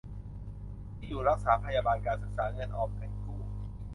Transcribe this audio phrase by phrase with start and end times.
[0.97, 3.41] ที่อยู่-รักษาพยาบาล-การศึกษา-เงินออม-เงินกู้